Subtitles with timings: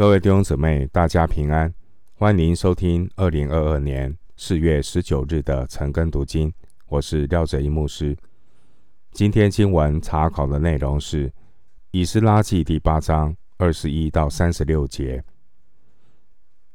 [0.00, 1.74] 各位弟兄姊妹，大家平安，
[2.14, 6.50] 欢迎收听二零二二年四月十九日的晨更读经。
[6.86, 8.16] 我是廖哲一牧师。
[9.12, 11.28] 今天经文查考的内容是
[11.90, 15.18] 《以斯拉记》第八章二十一到三十六节。《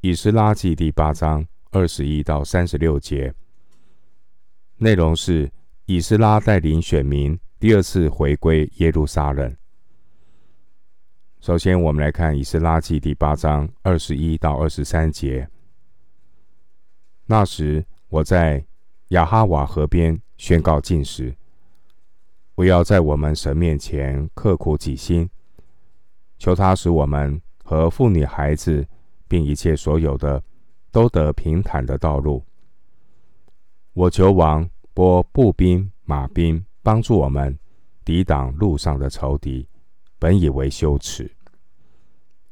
[0.02, 3.34] 以斯拉记》第八章二十一到三十六节
[4.78, 5.52] 内容是
[5.88, 9.52] 以斯拉带领选民第二次回归耶路撒冷。
[11.46, 15.48] 首先，我们来看《以斯拉记》第八章二十一到二十三节。
[17.27, 18.66] 那时，我在
[19.09, 21.36] 亚哈瓦河边宣告禁食，
[22.55, 25.30] 不要在我们神面前刻苦己心，
[26.39, 28.84] 求他使我们和妇女孩子，
[29.27, 30.41] 并一切所有的，
[30.89, 32.44] 都得平坦的道路。
[33.94, 37.55] 我求王拨步兵、马兵，帮助我们
[38.03, 39.70] 抵挡路上的仇敌。
[40.18, 41.30] 本以为羞耻，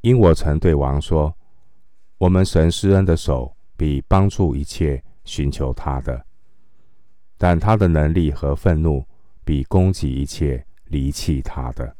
[0.01, 1.35] 因我曾对王说
[2.19, 6.25] ：“我们神施恩的手比帮助一切寻求他的，
[7.37, 9.05] 但他的能力和愤怒
[9.45, 11.95] 比攻击一切离弃他的。”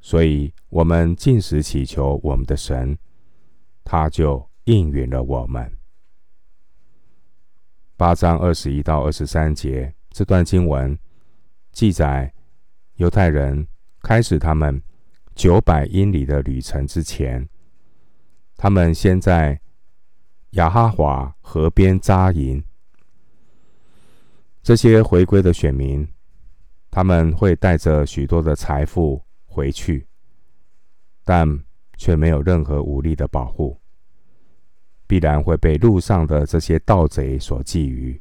[0.00, 2.98] 所以，我们尽时祈求我们的神，
[3.84, 5.72] 他就应允了我们。
[7.96, 10.98] 八章二十一到二十三节这段经文
[11.70, 12.34] 记载
[12.96, 13.68] 犹太人。
[14.02, 14.82] 开始他们
[15.34, 17.48] 九百英里的旅程之前，
[18.56, 19.58] 他们先在
[20.50, 22.62] 雅哈华河边扎营。
[24.60, 26.06] 这些回归的选民，
[26.90, 30.04] 他们会带着许多的财富回去，
[31.24, 31.48] 但
[31.96, 33.80] 却没有任何武力的保护，
[35.06, 38.20] 必然会被路上的这些盗贼所觊觎。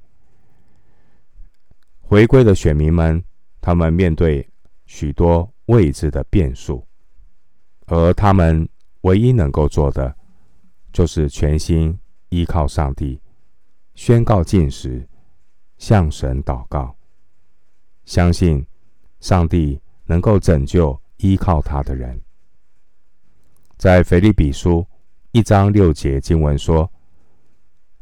[2.00, 3.24] 回归的选民们，
[3.60, 4.48] 他们面对
[4.86, 5.52] 许多。
[5.72, 6.86] 未知的变数，
[7.86, 8.68] 而他们
[9.04, 10.14] 唯一能够做的，
[10.92, 13.22] 就是全心依靠上帝，
[13.96, 15.08] 宣告禁食，
[15.78, 16.98] 向神祷告，
[18.04, 18.68] 相信
[19.22, 22.22] 上帝能够拯救依靠他的人。
[23.78, 24.86] 在腓立比书
[25.32, 26.92] 一章六节经文说：“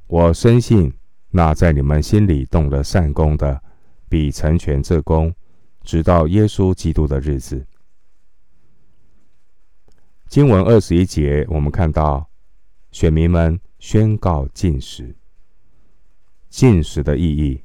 [0.07, 0.91] 我深信
[1.29, 3.61] 那在你们心里动了善工的，
[4.09, 5.31] 必成全这工。”
[5.83, 7.65] 直到耶稣基督的日子。
[10.27, 12.29] 经文二十一节，我们看到
[12.91, 15.15] 选民们宣告禁食。
[16.49, 17.63] 禁食的意义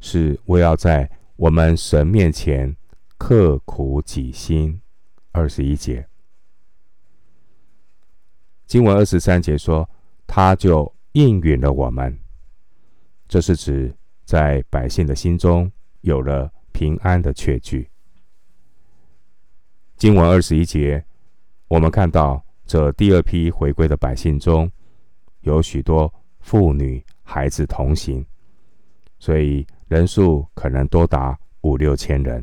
[0.00, 2.76] 是为要在我们神面前
[3.18, 4.80] 刻苦己心。
[5.32, 6.08] 二十一节，
[8.66, 9.88] 经文二十三节说，
[10.26, 12.18] 他就应允了我们。
[13.28, 16.52] 这是指在百姓的心中有了。
[16.80, 17.86] 平安的确据。
[19.98, 21.04] 经文二十一节，
[21.68, 24.72] 我们看到这第二批回归的百姓中，
[25.40, 28.24] 有许多妇女孩子同行，
[29.18, 32.42] 所以人数可能多达五六千人，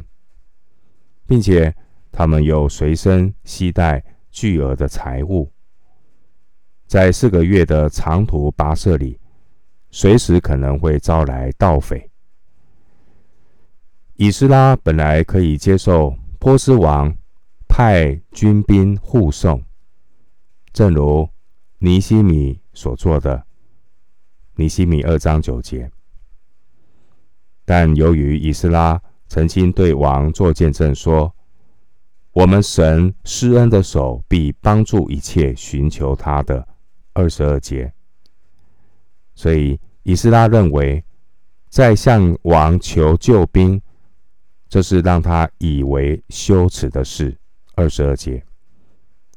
[1.25, 1.75] 并且
[2.11, 5.51] 他们又随身携带巨额的财物，
[6.85, 9.19] 在四个月的长途跋涉里，
[9.89, 12.07] 随时可能会招来盗匪。
[14.19, 17.15] 以斯拉本来可以接受波斯王
[17.67, 19.63] 派军兵护送，
[20.73, 21.29] 正如
[21.77, 23.45] 尼西米所做的。
[24.55, 25.91] 尼西米二章九节。
[27.63, 31.35] 但由于以斯拉曾经对王做见证说
[32.33, 36.67] ：“我们神施恩的手必帮助一切寻求他的。”
[37.13, 37.93] 二十二节。
[39.35, 41.05] 所以以斯拉认为，
[41.69, 43.79] 在向王求救兵。
[44.69, 47.35] 这是让他以为羞耻的事。
[47.75, 48.43] 二十二节，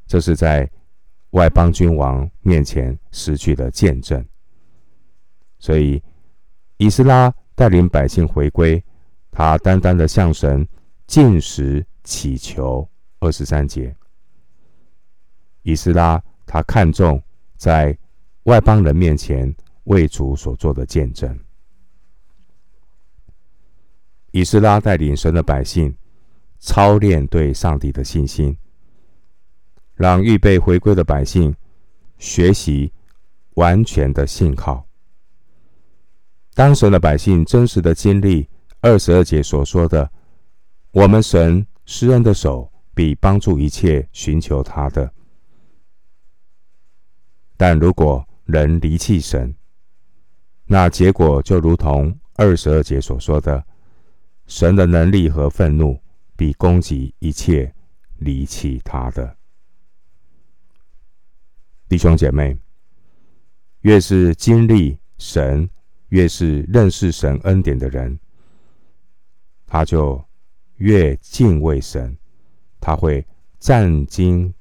[0.07, 0.71] 这是在
[1.31, 4.25] 外邦君王面前失去了见证。
[5.59, 6.03] 所以，
[6.79, 8.83] 以斯拉带领百姓回归，
[9.31, 10.67] 他单单的向神
[11.07, 12.89] 进食祈求。
[13.23, 13.95] 二十三节，
[15.61, 17.23] 以斯拉他看重
[17.59, 17.95] 在
[18.45, 19.55] 外邦人面前
[19.85, 21.39] 为主所做的见证。
[24.33, 25.97] 以斯拉带领神的百姓
[26.61, 28.57] 操练对上帝的信心，
[29.95, 31.55] 让预备回归的百姓
[32.19, 32.93] 学习
[33.55, 34.87] 完全的信靠。
[36.55, 38.49] 当神的百姓真实的经历
[38.81, 40.11] 二十二节所说的
[40.93, 45.13] “我们神施恩的手必帮助一切寻求他的”，
[47.57, 49.55] 但如果人离弃神，
[50.67, 53.65] 那结果就如同二十二节所说的。
[54.51, 55.97] 神的能力和愤怒
[56.37, 57.73] 必攻击一切
[58.19, 59.37] 离弃他的。
[61.89, 62.59] 弟兄姐妹，
[63.83, 65.71] 越是经历神，
[66.09, 68.19] 越是认识神恩典的人，
[69.69, 70.21] 他就
[70.79, 72.19] 越敬畏神，
[72.81, 73.25] 他会
[73.61, 74.53] 战惊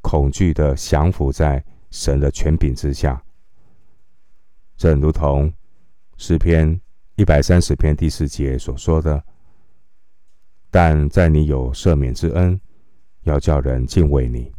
[0.00, 3.20] 恐惧的降服在神的权柄之下。
[4.76, 5.52] 正如同
[6.16, 6.80] 诗篇
[7.18, 9.20] 一百三十篇第四节所说的
[10.70, 12.60] ：“但在你有赦免之恩，
[13.22, 14.52] 要叫人敬畏你。”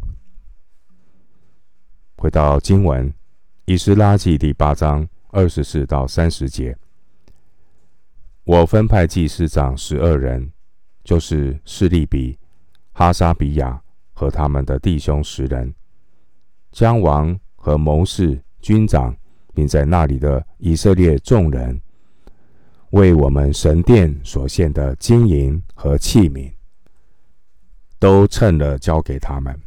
[2.20, 3.10] 回到经文，
[3.64, 6.78] 《以斯拉记》第八章二十四到三十节，
[8.44, 10.52] 我分派祭司长十二人，
[11.06, 12.38] 就是示利比、
[12.92, 15.74] 哈沙比亚和他们的弟兄十人，
[16.74, 19.16] 将王和谋士、军长，
[19.54, 21.82] 并在那里的以色列众人，
[22.92, 26.54] 为我们神殿所献的金银和器皿，
[28.00, 29.60] 都称了交给他们。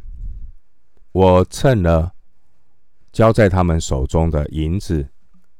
[1.11, 2.13] 我称了。
[3.11, 5.07] 交在他们手中的银子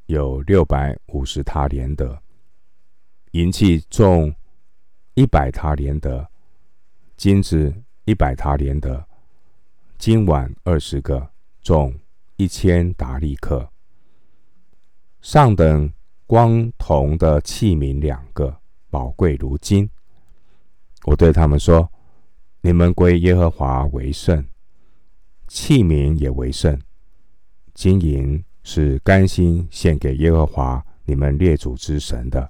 [0.07, 2.19] 有六百五十他连得，
[3.33, 4.33] 银器重
[5.13, 6.27] 一百他连得，
[7.15, 7.71] 金子
[8.05, 9.05] 一百他连得，
[9.99, 11.29] 金碗二十个，
[11.61, 11.93] 重
[12.37, 13.69] 一千达利克。
[15.21, 15.93] 上等
[16.33, 18.57] 光铜的器皿两个，
[18.89, 19.87] 宝贵如金。
[21.05, 21.87] 我对他们说
[22.61, 24.43] ：“你们归耶和华为圣，
[25.47, 26.75] 器皿也为圣。”
[27.75, 32.49] 金银是甘心献给耶和华你们列祖之神的。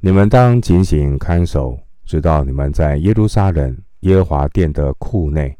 [0.00, 5.54] 你们当警醒看守，直到你们在耶路撒冷耶和华殿的库内，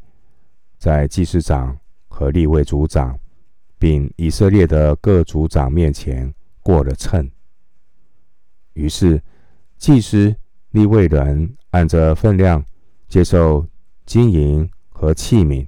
[0.79, 1.77] 在祭司长
[2.07, 3.15] 和立位族长，
[3.77, 6.33] 并以色列的各族长面前
[6.67, 7.31] 过了秤。
[8.73, 9.23] 于是
[9.77, 10.35] 祭司
[10.71, 12.61] 利未人按着分量
[13.07, 13.65] 接受
[14.05, 15.65] 金银和器皿。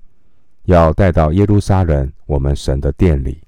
[0.66, 3.42] 要带到耶路撒冷，我们神的殿里。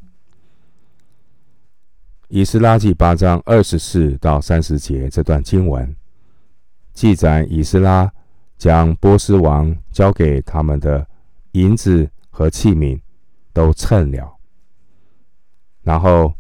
[2.30, 5.95] 以斯拉记八章二十四到三十节这段经文，
[6.94, 8.12] 记载以斯拉
[8.57, 11.06] 将波斯王交给他们的
[11.51, 13.00] 银子和器皿
[13.54, 14.36] 都称了，
[15.83, 16.33] 然后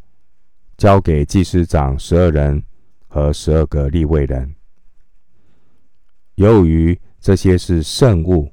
[0.81, 2.63] 交给祭司长十二人
[3.07, 4.55] 和十二个利未人。
[6.33, 8.51] 由于这些是圣物。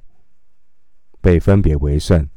[1.21, 2.29] 被分别为圣，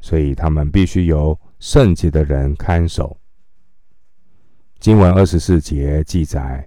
[0.00, 3.20] 所以他们必须由圣洁的人看守。
[4.80, 6.66] 经文二十四节记载，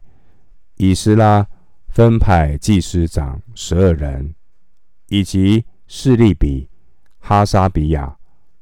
[0.75, 1.47] 以斯拉
[1.87, 4.35] 分派祭司长十二人，
[5.07, 6.69] 以及示利比、
[7.17, 8.15] 哈沙比亚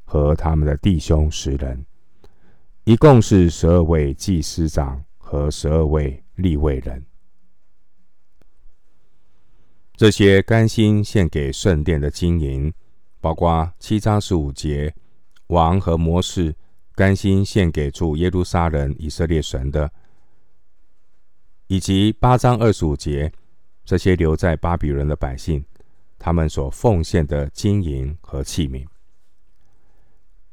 [0.05, 1.85] 和他们的弟兄十人，
[2.85, 7.05] 一共是十二位祭司长和十二位立位人。
[9.95, 12.73] 这些甘心献给圣殿的金银，
[13.21, 14.93] 包括七章十五节，
[15.47, 16.53] 王和谋士
[16.93, 19.89] 甘心献给住耶路撒冷以色列神的，
[21.67, 23.31] 以及八章二十五节，
[23.85, 25.63] 这些留在巴比伦的百姓，
[26.19, 28.85] 他们所奉献的金银和器皿。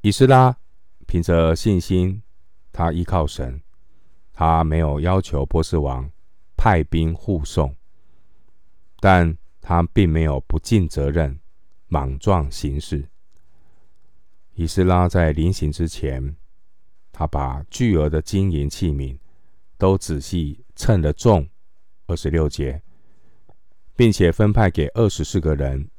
[0.03, 0.57] 以斯拉
[1.11, 2.23] 凭着信心，
[2.71, 3.61] 他依靠神，
[4.33, 6.09] 他没有要求波斯王
[6.57, 7.75] 派兵护送。
[9.01, 11.41] 但他并没有不尽责任、
[11.89, 13.09] 莽撞行事。
[14.55, 16.37] 以斯拉在临行之前，
[17.11, 19.19] 他把巨额的金银器皿
[19.77, 21.49] 都仔细称了重，
[22.07, 22.81] 二十六节，
[23.97, 25.91] 并且分派给二十四个人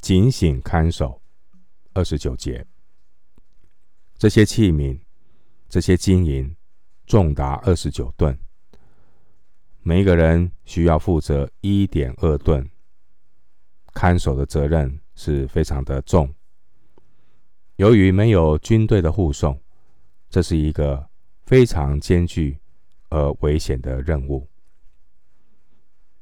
[0.00, 1.22] 警醒看守，
[1.94, 2.66] 二十九节。
[4.18, 4.98] 这些器皿、
[5.68, 6.52] 这些金银
[7.06, 8.36] 重达二十九吨。
[9.80, 12.68] 每一个人需要负责一点二吨，
[13.94, 16.34] 看守的责任是非常的重。
[17.76, 19.56] 由于没有军队的护送，
[20.28, 21.08] 这是一个
[21.46, 22.58] 非常艰巨
[23.10, 24.48] 而危险的任务。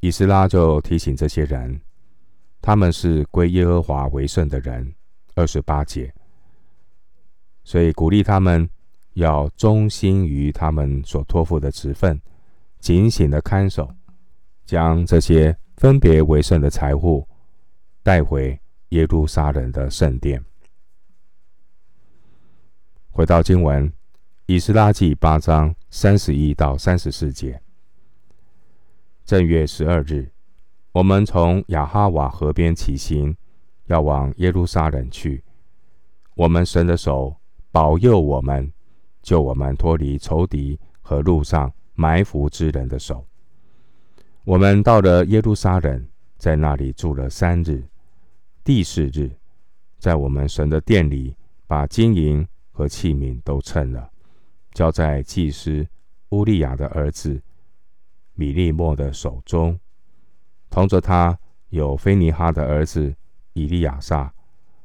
[0.00, 1.80] 以斯拉就提醒这些人，
[2.60, 4.94] 他们是归耶和华为圣的人，
[5.34, 6.14] 二十八节，
[7.66, 8.70] 所以鼓励他们
[9.14, 12.22] 要忠心于他们所托付的职分。
[12.78, 13.92] 警醒的看守，
[14.64, 17.26] 将这些分别为圣的财物
[18.04, 18.56] 带回
[18.90, 20.44] 耶路撒冷的圣殿。
[23.10, 23.92] 回到经文，
[24.46, 27.60] 以斯拉记八章三十一到三十四节。
[29.24, 30.30] 正月十二日，
[30.92, 33.36] 我们从雅哈瓦河边起行，
[33.86, 35.42] 要往耶路撒冷去。
[36.36, 37.34] 我们神的手
[37.76, 38.72] 保佑我们，
[39.20, 41.70] 救我们脱离仇敌和路上。
[41.94, 43.26] 埋伏之人的手。
[44.44, 47.86] 我们到了耶路撒冷，在那里住了三日。
[48.64, 49.30] 第四日，
[49.98, 54.10] 在我们神的殿里，把金银和器皿都称了，
[54.72, 55.86] 交在祭司
[56.30, 57.42] 乌利亚的儿子
[58.32, 59.78] 米利末的手中。
[60.70, 63.14] 同着他有菲尼哈的儿子
[63.52, 64.32] 以利亚撒，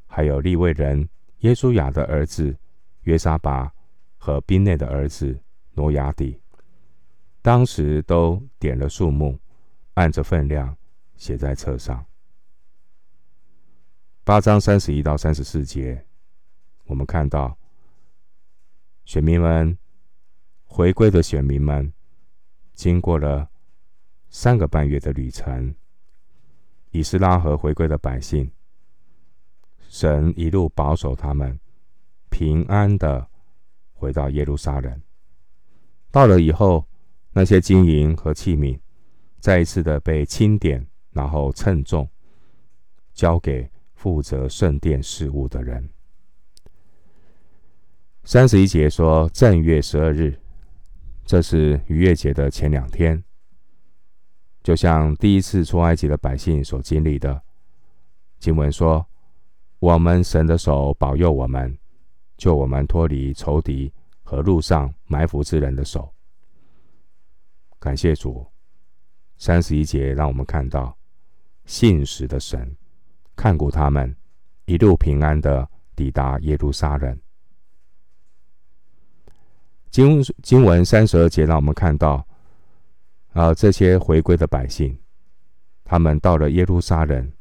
[0.07, 1.07] 还有利未人
[1.39, 2.53] 耶稣雅的儿子
[3.01, 3.73] 约沙巴
[4.17, 5.39] 和宾内的儿子
[5.73, 6.39] 挪亚底。
[7.41, 9.39] 当时都点了数目，
[9.95, 10.77] 按着分量
[11.15, 12.05] 写在册上。
[14.23, 16.05] 八章三十一到三十四节，
[16.85, 17.57] 我们看到
[19.05, 19.75] 选民们
[20.65, 21.91] 回归的选民们，
[22.73, 23.49] 经过了
[24.29, 25.73] 三个半月的旅程，
[26.91, 28.51] 以斯拉和回归的百姓，
[29.89, 31.59] 神一路保守他们，
[32.31, 33.27] 平安的
[33.93, 34.99] 回到耶路撒冷。
[36.09, 36.87] 到了以后，
[37.33, 38.79] 那些金银和器皿
[39.39, 42.09] 再一次的被清点，然后称重，
[43.13, 43.69] 交给。
[43.93, 45.87] 负责圣殿事务的人。
[48.23, 50.39] 三十一节说正月十二日，
[51.23, 53.23] 这是逾越节的前两天，
[54.63, 57.43] 就像第一次出埃及的百姓所经历的。
[58.39, 59.05] 经文说
[59.77, 61.77] ：“我们神的手保佑我们，
[62.41, 63.93] 救我们脱离仇敌
[64.23, 66.11] 和路上埋伏之人的手。”
[67.77, 68.43] 感谢主。
[69.37, 70.97] 三十一节让我们看到
[71.65, 72.75] 信实的神。
[73.35, 74.15] 看顾他们
[74.65, 77.19] 一路平安的抵达耶路撒冷。
[79.91, 82.25] 经经文三十二节让我们看到，
[83.33, 84.97] 啊，这些回归的百姓，
[85.83, 87.31] 他们到了耶路撒冷，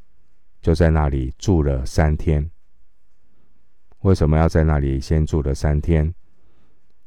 [0.61, 2.51] 就在那里住了三天。
[4.01, 6.13] 为什么要在那里先住了三天？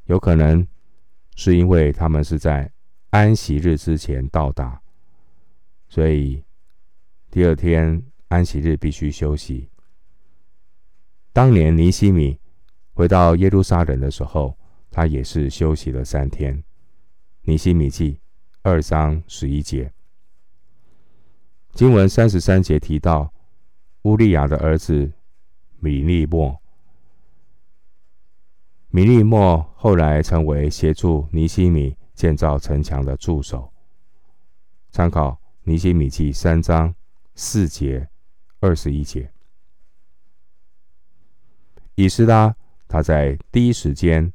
[0.06, 0.66] 有可能
[1.36, 2.70] 是因为他们是在
[3.10, 4.80] 安息日之前到达，
[5.88, 6.42] 所以
[7.30, 8.02] 第二天。
[8.28, 9.68] 安息日必须休息。
[11.32, 12.40] 当年尼西米
[12.92, 14.58] 回到耶路撒冷的时候，
[14.90, 16.64] 他也是休息了三天。
[17.42, 18.18] 尼西米记
[18.62, 19.92] 二章十一节，
[21.74, 23.32] 经文三十三节提到
[24.02, 25.12] 乌利亚的儿子
[25.78, 26.60] 米利末。
[28.94, 33.68] 米利末后来成为协助尼西米建造城墙的助手。
[34.92, 36.94] 参考尼西米记三章
[37.34, 38.08] 四节。
[38.60, 39.28] 二十一节，
[41.96, 42.54] 以斯拉
[42.86, 44.32] 他在第一时间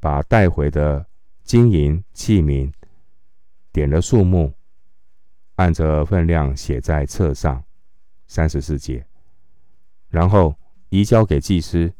[0.00, 1.06] 把带回的
[1.44, 2.70] 金银器皿
[3.72, 4.52] 点了数目，
[5.54, 7.62] 按着分量写在册上。
[8.26, 9.06] 三十四节，
[10.08, 10.52] 然后
[10.88, 11.94] 移交给祭司，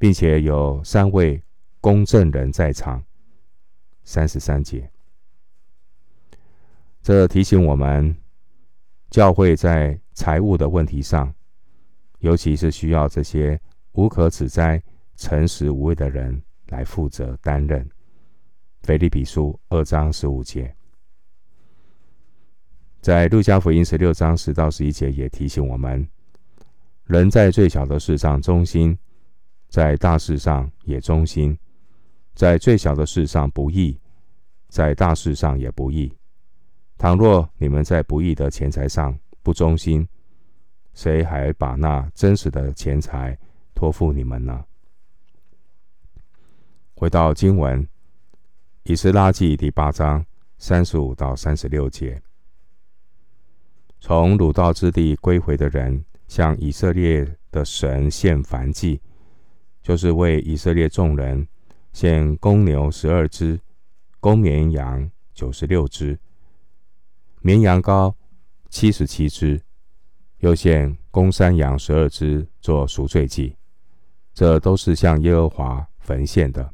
[0.00, 1.40] 并且有三位
[1.80, 3.00] 公证人在场。
[4.02, 4.90] 三十三节，
[7.00, 8.16] 这提醒我们，
[9.10, 9.96] 教会在。
[10.12, 11.32] 财务的问题上，
[12.18, 13.58] 尤其是需要这些
[13.92, 14.82] 无可指摘、
[15.16, 17.88] 诚实无畏的人来负责担任。
[18.82, 20.76] 腓立比书二章十五节，
[23.00, 26.06] 在路加福音十六章十到十一节也提醒我们：
[27.04, 28.98] 人在最小的事上忠心，
[29.70, 31.56] 在大事上也忠心；
[32.34, 33.96] 在最小的事上不义，
[34.68, 36.12] 在大事上也不义。
[36.98, 40.06] 倘若你们在不义的钱财上，不忠心，
[40.92, 43.38] 谁还把那真实的钱财
[43.72, 44.64] 托付你们呢？
[46.94, 47.80] 回到经文，
[48.82, 50.26] 《以斯拉记》第八章
[50.58, 52.20] 三十五到三十六节：
[54.00, 59.00] 从掳到之地归回的人，向以色列的神献燔祭，
[59.82, 61.46] 就是为以色列众人
[61.92, 63.60] 献公牛十二只，
[64.20, 66.18] 公绵羊九十六只，
[67.40, 68.14] 绵羊羔。
[68.72, 69.60] 七十七只，
[70.38, 73.56] 又献公山羊十二只做赎罪祭，
[74.32, 76.72] 这都是向耶和华焚献的。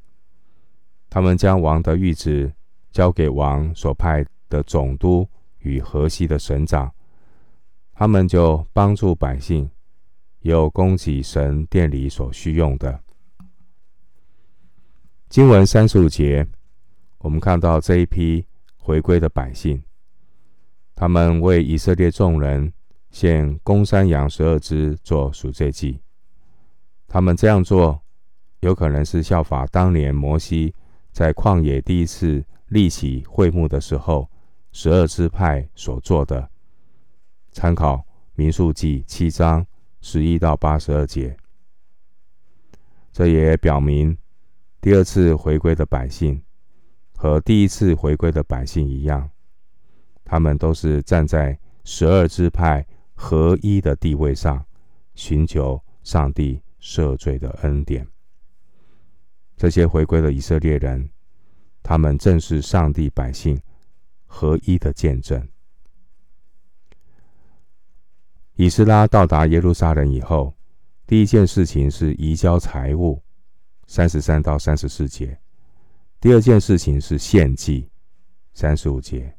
[1.08, 2.52] 他们将王的谕旨
[2.90, 5.26] 交给王所派的总督
[5.60, 6.92] 与河西的省长，
[7.94, 9.70] 他们就帮助百姓，
[10.46, 13.00] 有供给神殿里所需用的。
[15.28, 16.46] 经文三十五节，
[17.18, 19.82] 我们看到这一批回归的百姓。
[20.94, 22.72] 他们为以色列众人
[23.10, 26.00] 献公山羊十二只做赎罪祭。
[27.08, 28.00] 他们这样做，
[28.60, 30.72] 有可能是效法当年摩西
[31.10, 34.30] 在旷野第一次立起会幕的时候，
[34.70, 36.48] 十二支派所做的。
[37.50, 39.66] 参考民数记七章
[40.08, 41.36] 十一到八十二节。
[43.12, 44.16] 这也表明，
[44.80, 46.40] 第二次回归的百姓
[47.16, 49.28] 和第一次回归的百姓一样。
[50.24, 54.64] 他们都是站在十二支派合一的地位上，
[55.16, 58.06] 寻求上帝赦罪的恩典。
[59.56, 61.10] 这些回归的以色列人，
[61.82, 63.60] 他们正是上帝百姓
[64.24, 65.48] 合一的见证。
[68.56, 70.54] 以斯拉到达耶路撒冷以后，
[71.06, 73.22] 第一件事情是移交财物，
[73.86, 75.28] 三十三到三十四节；
[76.18, 77.90] 第二件事情是献祭，
[78.54, 79.30] 三十五节；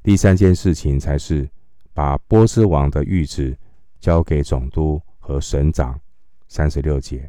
[0.00, 1.50] 第三件事情才是
[1.92, 3.58] 把波斯王的谕旨
[3.98, 6.00] 交给总督和省长，
[6.46, 7.28] 三十六节。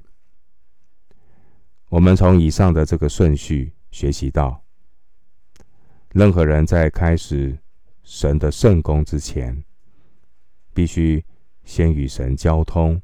[1.90, 4.64] 我们从以上的这个顺序学习到，
[6.12, 7.58] 任何人在开始
[8.04, 9.64] 神的圣工之前，
[10.74, 11.24] 必须
[11.64, 13.02] 先与神交通。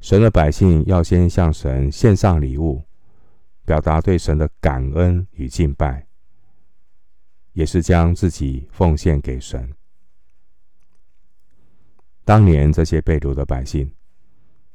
[0.00, 2.84] 神的百姓要先向神献上礼物，
[3.64, 6.06] 表达对神的感恩与敬拜，
[7.52, 9.70] 也是将自己奉献给神。
[12.24, 13.92] 当年这些被掳的百姓，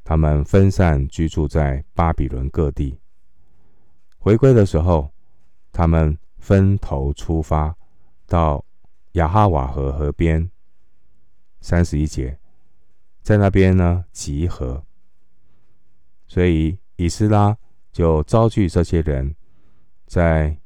[0.04, 2.98] 他们分散居住在巴比伦各地。
[4.18, 5.12] 回归的时候，
[5.72, 7.74] 他们分头出发，
[8.26, 8.64] 到
[9.12, 10.48] 亚哈瓦河河边。
[11.68, 12.38] 三十一节，
[13.22, 14.86] 在那边呢集合。
[16.28, 17.58] 所以以斯拉
[17.90, 19.34] 就召聚这些人，
[20.06, 20.60] 在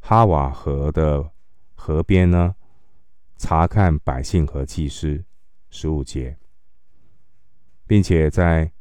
[0.00, 1.32] 哈瓦河的
[1.74, 2.56] 河边呢，
[3.38, 5.24] 查看百姓和祭司。
[5.70, 6.36] 十五节，
[7.86, 8.72] 并且在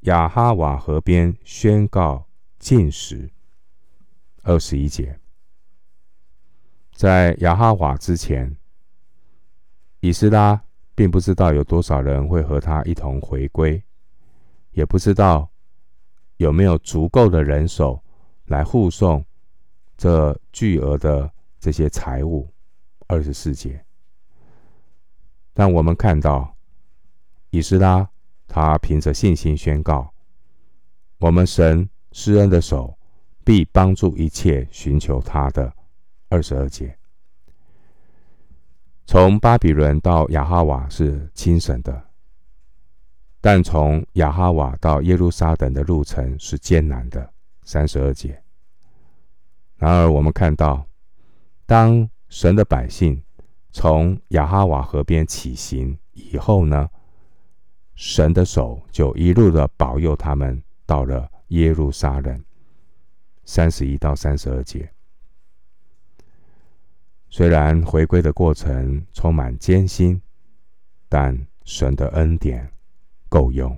[0.00, 2.26] 亚哈瓦河边宣告
[2.58, 3.30] 禁食。
[4.42, 5.20] 二十一节，
[6.94, 8.56] 在亚哈瓦之前，
[10.04, 10.62] 以斯拉
[10.94, 13.82] 并不知道有多少人会和他一同回归。
[14.72, 15.48] 也不知道
[16.36, 17.98] 有没有足够的人手
[18.44, 19.24] 来护送
[19.96, 22.46] 这巨额的这些财物。
[23.06, 23.82] 二十四节，
[25.54, 26.54] 但我们看到
[27.48, 28.06] 以斯拉，
[28.46, 30.12] 他凭着信心宣告：
[31.16, 32.98] 我们神施恩的手
[33.42, 35.72] 必帮助一切寻求他的。
[36.28, 36.94] 二十二节，
[39.06, 42.04] 从巴比伦到亚哈瓦是轻省的。
[43.40, 47.30] 但从亚哈瓦到耶路撒冷的路程是艰难的，
[47.62, 48.42] 三十二节。
[49.76, 50.86] 然而，我们看到，
[51.66, 53.22] 当神的百姓
[53.70, 56.88] 从亚哈瓦河边起行以后呢，
[57.94, 62.42] 神的手就一路的保佑他们到了耶路撒冷，
[63.44, 64.90] 三十一到三十二节。
[67.36, 70.22] 虽然回归的过程充满艰辛，
[71.08, 72.72] 但神的恩典。
[73.28, 73.76] 够用。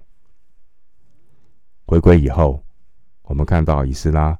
[1.86, 2.62] 回归以后，
[3.22, 4.38] 我们看到以斯拉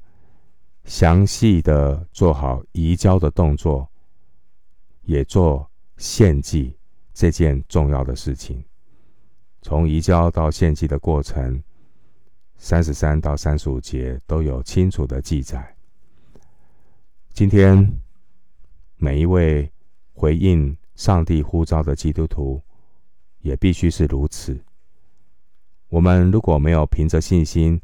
[0.85, 3.91] 详细的做好移交的动作，
[5.05, 6.77] 也做献祭
[7.15, 8.63] 这件重要的事情。
[9.63, 11.63] 从移交到献祭的过程，
[12.59, 15.75] 三十三到三十五节都有清楚的记载。
[17.33, 17.91] 今天
[18.97, 19.71] 每一位
[20.15, 22.63] 回应上帝呼召的基督徒，
[23.41, 24.59] 也必须是如此。
[25.89, 27.81] 我们如果没有凭着信心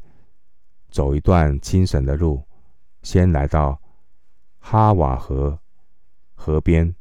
[0.89, 2.43] 走一段精神的路，
[3.03, 3.79] 先来到
[4.59, 5.59] 哈瓦河
[6.33, 6.93] 河边，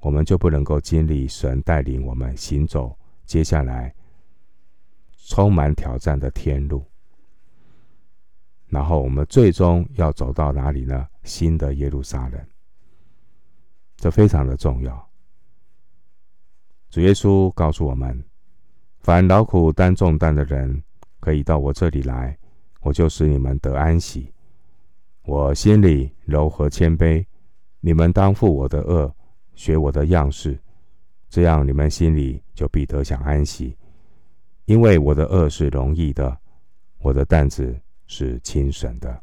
[0.00, 3.94] 我们就不能够经历神带领我们行走接下来
[5.28, 6.84] 充满挑战的天路。
[8.66, 11.06] 然后我们最终要走到哪里呢？
[11.22, 12.46] 新的耶路撒冷，
[13.96, 15.08] 这非常的重要。
[16.90, 18.24] 主耶稣告诉我们。
[19.00, 20.82] 凡劳苦担重担的人，
[21.20, 22.36] 可以到我这里来，
[22.80, 24.34] 我就使你们得安息。
[25.22, 27.24] 我心里柔和谦卑，
[27.78, 29.12] 你们当负我的轭，
[29.54, 30.58] 学我的样式，
[31.28, 33.78] 这样你们心里就必得享安息。
[34.64, 36.36] 因为我的轭是容易的，
[36.98, 39.22] 我的担子是轻省的。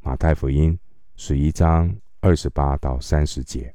[0.00, 0.78] 马太福音
[1.14, 3.74] 十一章二十八到三十节。